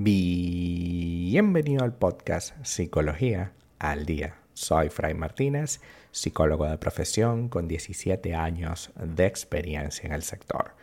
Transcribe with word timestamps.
Bienvenido 0.00 1.82
al 1.82 1.92
podcast 1.92 2.54
Psicología 2.64 3.50
al 3.80 4.06
Día. 4.06 4.36
Soy 4.54 4.90
Fray 4.90 5.14
Martínez, 5.14 5.80
psicólogo 6.12 6.66
de 6.66 6.78
profesión 6.78 7.48
con 7.48 7.66
17 7.66 8.32
años 8.32 8.92
de 8.94 9.26
experiencia 9.26 10.06
en 10.06 10.12
el 10.12 10.22
sector. 10.22 10.76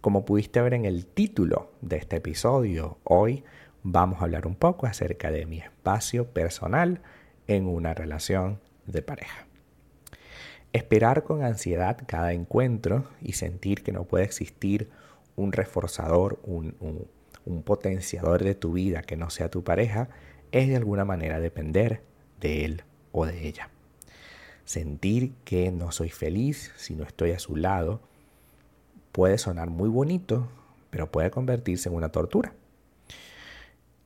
Como 0.00 0.24
pudiste 0.24 0.60
ver 0.62 0.74
en 0.74 0.84
el 0.84 1.06
título 1.06 1.70
de 1.80 1.98
este 1.98 2.16
episodio, 2.16 2.98
hoy 3.04 3.44
vamos 3.84 4.20
a 4.20 4.24
hablar 4.24 4.48
un 4.48 4.56
poco 4.56 4.88
acerca 4.88 5.30
de 5.30 5.46
mi 5.46 5.60
espacio 5.60 6.32
personal 6.32 7.02
en 7.46 7.68
una 7.68 7.94
relación 7.94 8.58
de 8.86 9.00
pareja. 9.00 9.46
Esperar 10.72 11.22
con 11.22 11.44
ansiedad 11.44 11.98
cada 12.04 12.32
encuentro 12.32 13.04
y 13.22 13.34
sentir 13.34 13.84
que 13.84 13.92
no 13.92 14.06
puede 14.06 14.24
existir 14.24 14.90
un 15.36 15.52
reforzador, 15.52 16.40
un, 16.42 16.74
un 16.80 17.06
un 17.46 17.62
potenciador 17.62 18.44
de 18.44 18.54
tu 18.54 18.72
vida 18.72 19.02
que 19.02 19.16
no 19.16 19.30
sea 19.30 19.50
tu 19.50 19.64
pareja, 19.64 20.08
es 20.52 20.68
de 20.68 20.76
alguna 20.76 21.04
manera 21.04 21.40
depender 21.40 22.02
de 22.40 22.64
él 22.64 22.82
o 23.12 23.24
de 23.24 23.46
ella. 23.46 23.70
Sentir 24.64 25.32
que 25.44 25.70
no 25.70 25.92
soy 25.92 26.10
feliz 26.10 26.72
si 26.76 26.94
no 26.94 27.04
estoy 27.04 27.30
a 27.30 27.38
su 27.38 27.56
lado 27.56 28.00
puede 29.12 29.38
sonar 29.38 29.70
muy 29.70 29.88
bonito, 29.88 30.48
pero 30.90 31.10
puede 31.10 31.30
convertirse 31.30 31.88
en 31.88 31.94
una 31.94 32.10
tortura. 32.10 32.52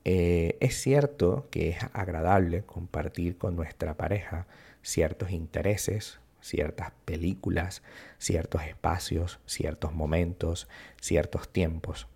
Eh, 0.04 0.56
es 0.60 0.80
cierto 0.80 1.48
que 1.50 1.70
es 1.70 1.78
agradable 1.92 2.62
compartir 2.62 3.36
con 3.36 3.56
nuestra 3.56 3.96
pareja 3.96 4.46
ciertos 4.82 5.32
intereses, 5.32 6.20
ciertas 6.40 6.92
películas, 7.04 7.82
ciertos 8.18 8.62
espacios, 8.62 9.40
ciertos 9.46 9.92
momentos, 9.92 10.68
ciertos 11.00 11.48
tiempos. 11.48 12.06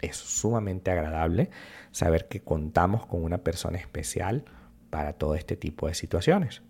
Es 0.00 0.16
sumamente 0.16 0.90
agradable 0.90 1.50
saber 1.90 2.28
que 2.28 2.40
contamos 2.42 3.06
con 3.06 3.24
una 3.24 3.38
persona 3.38 3.78
especial 3.78 4.44
para 4.90 5.14
todo 5.14 5.34
este 5.34 5.56
tipo 5.56 5.88
de 5.88 5.94
situaciones. 5.94 6.62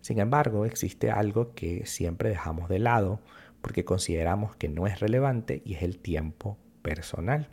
Sin 0.00 0.18
embargo, 0.18 0.64
existe 0.66 1.10
algo 1.10 1.54
que 1.54 1.86
siempre 1.86 2.28
dejamos 2.28 2.68
de 2.68 2.78
lado 2.78 3.20
porque 3.60 3.84
consideramos 3.84 4.56
que 4.56 4.68
no 4.68 4.86
es 4.86 5.00
relevante 5.00 5.62
y 5.64 5.74
es 5.74 5.82
el 5.82 5.98
tiempo 5.98 6.58
personal. 6.82 7.48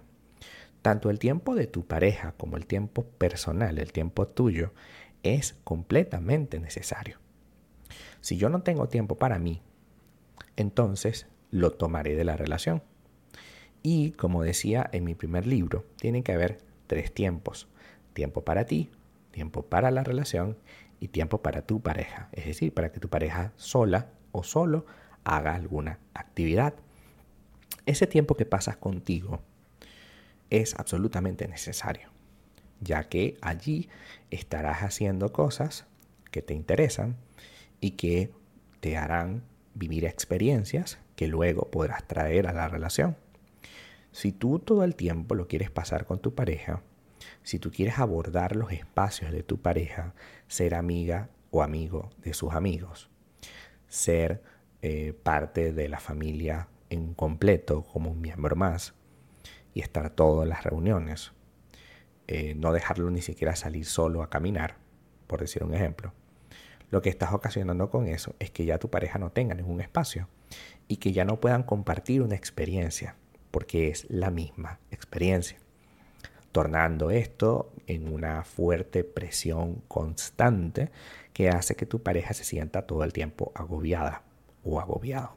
Tanto 0.81 1.09
el 1.09 1.19
tiempo 1.19 1.55
de 1.55 1.67
tu 1.67 1.85
pareja 1.85 2.33
como 2.33 2.57
el 2.57 2.65
tiempo 2.65 3.05
personal, 3.05 3.77
el 3.77 3.91
tiempo 3.91 4.27
tuyo, 4.27 4.73
es 5.23 5.57
completamente 5.63 6.59
necesario. 6.59 7.19
Si 8.21 8.37
yo 8.37 8.49
no 8.49 8.63
tengo 8.63 8.87
tiempo 8.87 9.17
para 9.17 9.39
mí, 9.39 9.61
entonces 10.55 11.27
lo 11.51 11.71
tomaré 11.71 12.15
de 12.15 12.23
la 12.23 12.37
relación. 12.37 12.81
Y 13.81 14.11
como 14.11 14.43
decía 14.43 14.89
en 14.91 15.03
mi 15.03 15.15
primer 15.15 15.47
libro, 15.47 15.85
tienen 15.97 16.23
que 16.23 16.33
haber 16.33 16.59
tres 16.87 17.13
tiempos. 17.13 17.67
Tiempo 18.13 18.43
para 18.43 18.65
ti, 18.65 18.89
tiempo 19.31 19.63
para 19.63 19.91
la 19.91 20.03
relación 20.03 20.57
y 20.99 21.09
tiempo 21.09 21.41
para 21.41 21.61
tu 21.61 21.81
pareja. 21.81 22.29
Es 22.33 22.45
decir, 22.45 22.73
para 22.73 22.91
que 22.91 22.99
tu 22.99 23.09
pareja 23.09 23.53
sola 23.55 24.09
o 24.31 24.43
solo 24.43 24.85
haga 25.23 25.55
alguna 25.55 25.99
actividad. 26.13 26.73
Ese 27.85 28.07
tiempo 28.07 28.35
que 28.35 28.45
pasas 28.45 28.77
contigo 28.77 29.41
es 30.49 30.75
absolutamente 30.75 31.47
necesario, 31.47 32.09
ya 32.81 33.07
que 33.07 33.37
allí 33.41 33.89
estarás 34.31 34.79
haciendo 34.79 35.31
cosas 35.31 35.85
que 36.31 36.41
te 36.41 36.53
interesan 36.53 37.17
y 37.79 37.91
que 37.91 38.31
te 38.79 38.97
harán 38.97 39.43
vivir 39.73 40.05
experiencias 40.05 40.99
que 41.15 41.27
luego 41.27 41.69
podrás 41.69 42.07
traer 42.07 42.47
a 42.47 42.53
la 42.53 42.67
relación. 42.67 43.15
Si 44.11 44.31
tú 44.31 44.59
todo 44.59 44.83
el 44.83 44.95
tiempo 44.95 45.35
lo 45.35 45.47
quieres 45.47 45.69
pasar 45.69 46.05
con 46.05 46.19
tu 46.19 46.33
pareja, 46.33 46.81
si 47.43 47.59
tú 47.59 47.71
quieres 47.71 47.99
abordar 47.99 48.55
los 48.55 48.71
espacios 48.71 49.31
de 49.31 49.43
tu 49.43 49.61
pareja, 49.61 50.13
ser 50.47 50.73
amiga 50.73 51.29
o 51.51 51.61
amigo 51.61 52.09
de 52.23 52.33
sus 52.33 52.53
amigos, 52.53 53.09
ser 53.87 54.41
eh, 54.81 55.13
parte 55.23 55.73
de 55.73 55.89
la 55.89 55.99
familia 55.99 56.69
en 56.89 57.13
completo 57.13 57.83
como 57.83 58.11
un 58.11 58.21
miembro 58.21 58.55
más 58.55 58.93
y 59.73 59.81
estar 59.81 60.09
todo 60.09 60.43
en 60.43 60.49
las 60.49 60.63
reuniones, 60.63 61.31
eh, 62.27 62.55
no 62.55 62.73
dejarlo 62.73 63.09
ni 63.11 63.21
siquiera 63.21 63.55
salir 63.55 63.85
solo 63.85 64.23
a 64.23 64.29
caminar, 64.29 64.77
por 65.27 65.41
decir 65.41 65.63
un 65.63 65.73
ejemplo. 65.73 66.13
Lo 66.89 67.03
que 67.03 67.09
estás 67.09 67.33
ocasionando 67.33 67.91
con 67.91 68.07
eso 68.07 68.35
es 68.39 68.49
que 68.49 68.65
ya 68.65 68.79
tu 68.79 68.89
pareja 68.89 69.19
no 69.19 69.31
tenga 69.31 69.53
ningún 69.53 69.81
espacio 69.81 70.27
y 70.87 70.97
que 70.97 71.11
ya 71.11 71.25
no 71.25 71.39
puedan 71.39 71.61
compartir 71.61 72.23
una 72.23 72.35
experiencia 72.35 73.15
porque 73.51 73.89
es 73.89 74.05
la 74.09 74.29
misma 74.29 74.79
experiencia, 74.91 75.57
tornando 76.51 77.11
esto 77.11 77.71
en 77.87 78.11
una 78.11 78.43
fuerte 78.43 79.03
presión 79.03 79.81
constante 79.87 80.91
que 81.33 81.49
hace 81.49 81.75
que 81.75 81.85
tu 81.85 82.01
pareja 82.01 82.33
se 82.33 82.43
sienta 82.43 82.83
todo 82.83 83.03
el 83.03 83.13
tiempo 83.13 83.51
agobiada 83.55 84.23
o 84.63 84.79
agobiado. 84.79 85.35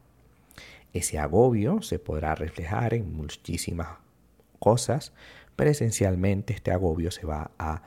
Ese 0.92 1.18
agobio 1.18 1.80
se 1.80 1.98
podrá 1.98 2.34
reflejar 2.34 2.92
en 2.92 3.14
muchísimas 3.14 3.98
cosas, 4.58 5.12
pero 5.56 5.70
esencialmente 5.70 6.52
este 6.52 6.70
agobio 6.70 7.10
se 7.10 7.26
va 7.26 7.50
a 7.58 7.82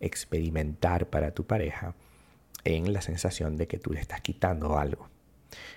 experimentar 0.00 1.08
para 1.08 1.32
tu 1.32 1.46
pareja 1.46 1.94
en 2.64 2.92
la 2.92 3.00
sensación 3.00 3.56
de 3.56 3.66
que 3.66 3.78
tú 3.78 3.92
le 3.92 4.00
estás 4.00 4.20
quitando 4.20 4.78
algo. 4.78 5.08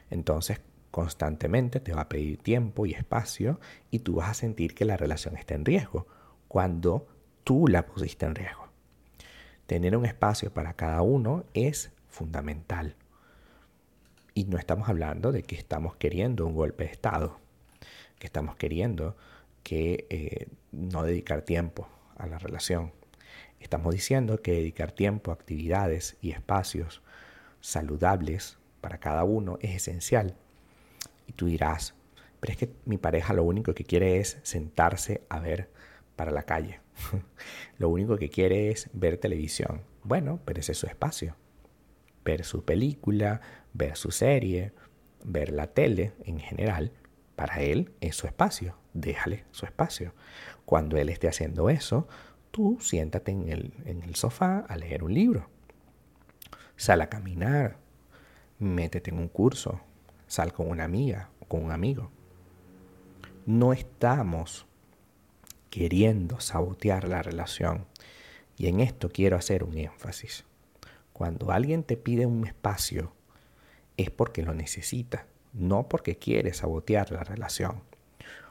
Entonces, 0.09 0.59
constantemente 0.94 1.80
te 1.80 1.92
va 1.92 2.02
a 2.02 2.08
pedir 2.08 2.38
tiempo 2.38 2.86
y 2.86 2.92
espacio 2.92 3.59
y 3.90 4.00
tú 4.00 4.18
vas 4.18 4.30
a 4.30 4.34
sentir 4.36 4.76
que 4.76 4.86
la 4.86 4.96
relación 4.96 5.36
está 5.36 5.56
en 5.56 5.66
riesgo 5.66 6.06
cuando 6.48 7.08
tú 7.44 7.68
la 7.68 7.88
pusiste 7.88 8.28
en 8.28 8.36
riesgo. 8.36 8.68
Tener 9.66 9.98
un 9.98 10.06
espacio 10.06 10.53
para 10.53 10.76
cada 10.76 11.02
uno 11.02 11.46
es 11.56 11.92
fundamental. 12.09 12.96
Y 14.36 14.44
no 14.44 14.59
estamos 14.59 14.88
hablando 14.88 15.32
de 15.32 15.42
que 15.42 15.56
estamos 15.56 15.96
queriendo 15.96 16.46
un 16.46 16.53
golpe 16.53 16.84
de 16.84 16.92
Estado, 16.92 17.40
que 18.20 18.28
estamos 18.28 18.56
queriendo 18.56 19.18
que 19.64 20.06
eh, 20.12 20.48
no 20.72 21.02
dedicar 21.02 21.42
tiempo 21.42 21.90
a 22.18 22.28
la 22.28 22.38
relación. 22.38 22.92
Estamos 23.59 23.96
diciendo 23.96 24.44
que 24.44 24.52
dedicar 24.52 24.92
tiempo 24.92 25.32
a 25.32 25.34
actividades 25.34 26.18
y 26.22 26.34
espacios 26.34 27.02
saludables 27.62 28.59
para 28.80 29.00
cada 29.00 29.24
uno 29.24 29.58
es 29.59 29.72
esencial 29.72 30.36
tú 31.36 31.48
dirás, 31.48 31.96
pero 32.40 32.52
es 32.52 32.58
que 32.58 32.74
mi 32.86 32.98
pareja 32.98 33.34
lo 33.34 33.44
único 33.44 33.74
que 33.74 33.86
quiere 33.86 34.20
es 34.20 34.40
sentarse 34.44 35.24
a 35.30 35.40
ver 35.40 35.70
para 36.16 36.32
la 36.32 36.44
calle. 36.44 36.82
lo 37.78 37.90
único 37.90 38.18
que 38.18 38.30
quiere 38.30 38.70
es 38.70 38.90
ver 38.94 39.18
televisión. 39.18 39.82
Bueno, 40.04 40.40
pero 40.44 40.60
ese 40.60 40.74
es 40.74 40.78
su 40.78 40.88
espacio. 40.88 41.36
Ver 42.26 42.44
su 42.44 42.66
película, 42.66 43.42
ver 43.74 43.96
su 43.96 44.12
serie, 44.12 44.74
ver 45.24 45.52
la 45.52 45.68
tele 45.68 46.14
en 46.26 46.40
general, 46.40 46.92
para 47.36 47.62
él 47.62 47.94
es 48.02 48.16
su 48.16 48.28
espacio. 48.28 48.78
Déjale 48.94 49.46
su 49.52 49.66
espacio. 49.66 50.14
Cuando 50.66 50.98
él 50.98 51.10
esté 51.10 51.28
haciendo 51.28 51.70
eso, 51.70 52.08
tú 52.52 52.78
siéntate 52.80 53.32
en 53.32 53.50
el, 53.50 53.74
en 53.86 54.04
el 54.04 54.16
sofá 54.16 54.60
a 54.60 54.78
leer 54.78 55.04
un 55.04 55.14
libro. 55.14 55.50
Sal 56.76 57.02
a 57.02 57.10
caminar, 57.10 57.78
métete 58.60 59.12
en 59.12 59.20
un 59.20 59.28
curso, 59.28 59.82
sal 60.28 60.53
con 60.53 60.69
una 60.69 60.84
amiga 60.84 61.29
o 61.39 61.45
con 61.45 61.63
un 61.63 61.72
amigo. 61.72 62.11
No 63.45 63.73
estamos 63.73 64.66
queriendo 65.69 66.39
sabotear 66.39 67.07
la 67.07 67.23
relación. 67.23 67.85
Y 68.57 68.67
en 68.67 68.79
esto 68.79 69.09
quiero 69.09 69.38
hacer 69.38 69.63
un 69.63 69.78
énfasis. 69.78 70.45
Cuando 71.11 71.51
alguien 71.51 71.84
te 71.84 71.97
pide 71.97 72.25
un 72.25 72.45
espacio, 72.45 73.11
es 73.97 74.09
porque 74.09 74.44
lo 74.44 74.53
necesita, 74.53 75.25
no 75.51 75.89
porque 75.89 76.17
quiere 76.17 76.53
sabotear 76.53 77.11
la 77.11 77.23
relación. 77.23 77.81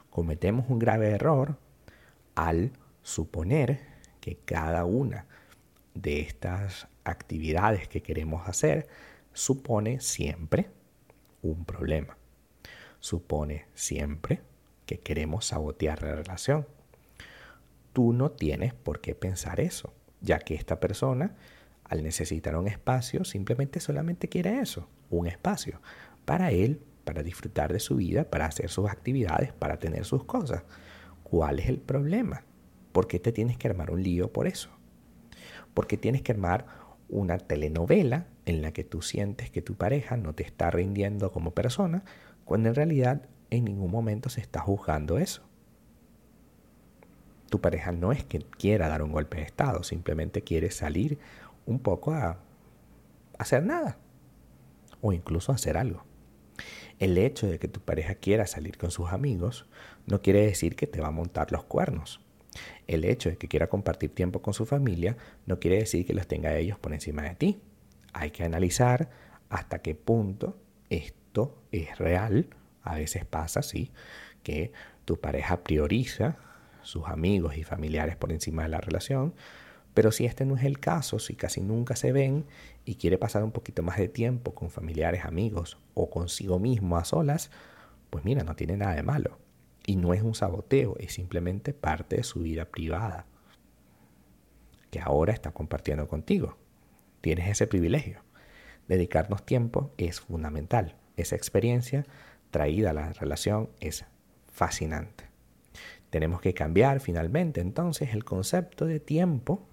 Cometemos 0.09 0.69
un 0.69 0.79
grave 0.79 1.11
error 1.11 1.57
al 2.35 2.71
suponer 3.01 3.79
que 4.19 4.37
cada 4.37 4.85
una 4.85 5.25
de 5.93 6.19
estas 6.21 6.87
actividades 7.03 7.87
que 7.87 8.01
queremos 8.01 8.47
hacer 8.47 8.87
supone 9.33 9.99
siempre 9.99 10.69
un 11.43 11.65
problema. 11.65 12.17
Supone 12.99 13.67
siempre 13.75 14.41
que 14.87 14.99
queremos 14.99 15.45
sabotear 15.45 16.01
la 16.01 16.15
relación. 16.15 16.65
Tú 17.93 18.13
no 18.13 18.31
tienes 18.31 18.73
por 18.73 19.01
qué 19.01 19.13
pensar 19.13 19.59
eso, 19.59 19.93
ya 20.21 20.39
que 20.39 20.55
esta 20.55 20.79
persona, 20.79 21.35
al 21.83 22.01
necesitar 22.01 22.55
un 22.55 22.67
espacio, 22.67 23.23
simplemente 23.23 23.79
solamente 23.79 24.29
quiere 24.29 24.59
eso, 24.59 24.89
un 25.11 25.27
espacio, 25.27 25.79
para 26.25 26.51
él, 26.51 26.81
para 27.03 27.21
disfrutar 27.21 27.71
de 27.71 27.79
su 27.79 27.97
vida, 27.97 28.23
para 28.23 28.45
hacer 28.45 28.69
sus 28.69 28.89
actividades, 28.89 29.53
para 29.53 29.77
tener 29.77 30.05
sus 30.05 30.23
cosas. 30.23 30.63
¿Cuál 31.23 31.59
es 31.59 31.67
el 31.67 31.79
problema? 31.79 32.43
¿Por 32.91 33.07
qué 33.07 33.19
te 33.19 33.31
tienes 33.31 33.57
que 33.57 33.67
armar 33.67 33.91
un 33.91 34.01
lío 34.01 34.31
por 34.31 34.47
eso? 34.47 34.69
¿Por 35.73 35.87
qué 35.87 35.97
tienes 35.97 36.21
que 36.21 36.31
armar 36.31 36.65
una 37.09 37.37
telenovela 37.37 38.27
en 38.45 38.61
la 38.61 38.71
que 38.71 38.83
tú 38.83 39.01
sientes 39.01 39.49
que 39.49 39.61
tu 39.61 39.75
pareja 39.75 40.17
no 40.17 40.33
te 40.33 40.43
está 40.43 40.69
rindiendo 40.71 41.31
como 41.31 41.51
persona, 41.51 42.03
cuando 42.45 42.69
en 42.69 42.75
realidad 42.75 43.21
en 43.49 43.65
ningún 43.65 43.91
momento 43.91 44.29
se 44.29 44.41
está 44.41 44.59
juzgando 44.59 45.17
eso. 45.17 45.43
Tu 47.49 47.61
pareja 47.61 47.91
no 47.91 48.11
es 48.11 48.23
que 48.23 48.39
quiera 48.39 48.87
dar 48.87 49.03
un 49.03 49.11
golpe 49.11 49.37
de 49.37 49.43
estado, 49.43 49.83
simplemente 49.83 50.41
quiere 50.41 50.71
salir 50.71 51.19
un 51.65 51.79
poco 51.79 52.13
a 52.13 52.39
hacer 53.37 53.63
nada 53.63 53.97
o 55.01 55.13
incluso 55.13 55.51
hacer 55.51 55.77
algo. 55.77 56.03
El 56.99 57.17
hecho 57.17 57.47
de 57.47 57.59
que 57.59 57.67
tu 57.67 57.79
pareja 57.79 58.15
quiera 58.15 58.47
salir 58.47 58.77
con 58.77 58.91
sus 58.91 59.11
amigos 59.11 59.67
no 60.05 60.21
quiere 60.21 60.45
decir 60.45 60.75
que 60.75 60.87
te 60.87 61.01
va 61.01 61.07
a 61.07 61.11
montar 61.11 61.51
los 61.51 61.63
cuernos. 61.63 62.21
El 62.87 63.05
hecho 63.05 63.29
de 63.29 63.37
que 63.37 63.47
quiera 63.47 63.67
compartir 63.67 64.13
tiempo 64.13 64.41
con 64.41 64.53
su 64.53 64.65
familia 64.65 65.17
no 65.45 65.59
quiere 65.59 65.77
decir 65.77 66.05
que 66.05 66.13
los 66.13 66.27
tenga 66.27 66.55
ellos 66.55 66.77
por 66.79 66.93
encima 66.93 67.23
de 67.23 67.35
ti. 67.35 67.61
Hay 68.13 68.31
que 68.31 68.43
analizar 68.43 69.09
hasta 69.49 69.81
qué 69.81 69.95
punto 69.95 70.57
esto 70.89 71.61
es 71.71 71.97
real. 71.97 72.47
A 72.83 72.95
veces 72.95 73.25
pasa, 73.25 73.61
sí, 73.61 73.91
que 74.43 74.71
tu 75.05 75.19
pareja 75.19 75.63
prioriza 75.63 76.37
sus 76.81 77.07
amigos 77.07 77.57
y 77.57 77.63
familiares 77.63 78.15
por 78.15 78.31
encima 78.31 78.63
de 78.63 78.69
la 78.69 78.81
relación, 78.81 79.33
pero 79.93 80.11
si 80.11 80.25
este 80.25 80.45
no 80.45 80.55
es 80.55 80.63
el 80.63 80.79
caso, 80.79 81.19
si 81.19 81.35
casi 81.35 81.61
nunca 81.61 81.95
se 81.95 82.11
ven 82.11 82.45
y 82.83 82.95
quiere 82.95 83.17
pasar 83.17 83.43
un 83.43 83.51
poquito 83.51 83.83
más 83.83 83.97
de 83.97 84.07
tiempo 84.07 84.53
con 84.53 84.69
familiares, 84.69 85.23
amigos 85.25 85.77
o 85.93 86.09
consigo 86.09 86.59
mismo 86.59 86.97
a 86.97 87.05
solas, 87.05 87.51
pues 88.09 88.25
mira, 88.25 88.43
no 88.43 88.55
tiene 88.55 88.77
nada 88.77 88.95
de 88.95 89.03
malo. 89.03 89.37
Y 89.85 89.95
no 89.97 90.13
es 90.13 90.21
un 90.21 90.33
saboteo, 90.33 90.95
es 90.97 91.13
simplemente 91.13 91.73
parte 91.73 92.17
de 92.17 92.23
su 92.23 92.39
vida 92.39 92.65
privada, 92.65 93.25
que 94.89 94.99
ahora 94.99 95.33
está 95.33 95.51
compartiendo 95.51 96.07
contigo. 96.07 96.57
Tienes 97.23 97.47
ese 97.47 97.67
privilegio. 97.67 98.21
Dedicarnos 98.89 99.45
tiempo 99.45 99.93
es 99.95 100.19
fundamental. 100.19 100.97
Esa 101.15 101.37
experiencia 101.37 102.05
traída 102.51 102.89
a 102.89 102.93
la 102.93 103.13
relación 103.13 103.69
es 103.79 104.03
fascinante. 104.51 105.29
Tenemos 106.09 106.41
que 106.41 106.53
cambiar 106.53 106.99
finalmente 106.99 107.61
entonces 107.61 108.13
el 108.13 108.25
concepto 108.25 108.85
de 108.85 108.99
tiempo 108.99 109.65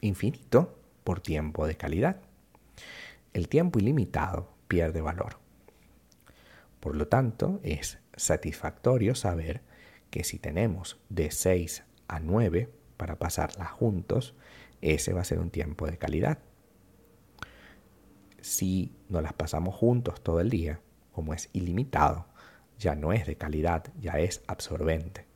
infinito 0.00 0.78
por 1.04 1.20
tiempo 1.20 1.66
de 1.66 1.76
calidad. 1.76 2.22
El 3.34 3.48
tiempo 3.48 3.78
ilimitado 3.78 4.50
pierde 4.68 5.02
valor. 5.02 5.40
Por 6.80 6.96
lo 6.96 7.06
tanto, 7.06 7.60
es 7.64 7.98
satisfactorio 8.16 9.14
saber 9.14 9.60
que 10.08 10.24
si 10.24 10.38
tenemos 10.38 10.98
de 11.10 11.30
6 11.30 11.84
a 12.08 12.18
9 12.18 12.70
para 12.96 13.18
pasarla 13.18 13.66
juntos, 13.66 14.34
ese 14.82 15.14
va 15.14 15.22
a 15.22 15.24
ser 15.24 15.38
un 15.38 15.50
tiempo 15.50 15.86
de 15.86 15.96
calidad. 15.96 16.38
Si 18.40 18.92
nos 19.08 19.22
las 19.22 19.32
pasamos 19.32 19.74
juntos 19.74 20.20
todo 20.22 20.40
el 20.40 20.50
día, 20.50 20.80
como 21.12 21.32
es 21.32 21.48
ilimitado, 21.52 22.26
ya 22.78 22.94
no 22.94 23.12
es 23.12 23.26
de 23.26 23.36
calidad, 23.36 23.84
ya 24.00 24.18
es 24.18 24.42
absorbente 24.46 25.26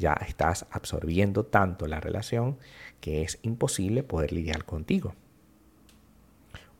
ya 0.00 0.14
estás 0.14 0.66
absorbiendo 0.70 1.44
tanto 1.44 1.86
la 1.86 2.00
relación 2.00 2.58
que 3.00 3.22
es 3.22 3.38
imposible 3.42 4.02
poder 4.02 4.32
lidiar 4.32 4.64
contigo. 4.64 5.14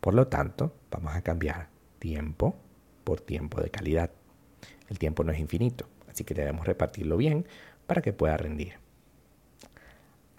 Por 0.01 0.15
lo 0.15 0.27
tanto, 0.29 0.75
vamos 0.91 1.15
a 1.15 1.23
cambiar 1.23 1.69
tiempo 1.99 2.57
por 3.05 3.21
tiempo 3.21 3.61
de 3.61 3.71
calidad. 3.71 4.11
El 4.89 4.99
tiempo 4.99 5.23
no 5.23 5.33
es 5.33 5.39
infinito, 5.39 5.87
así 6.09 6.25
que 6.25 6.35
debemos 6.35 6.67
repartirlo 6.67 7.19
bien 7.19 7.47
para 7.87 8.01
que 8.01 8.15
pueda 8.15 8.37
rendir. 8.37 8.90